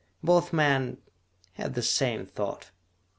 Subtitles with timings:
[0.23, 0.97] Both men
[1.53, 2.71] had the same thought.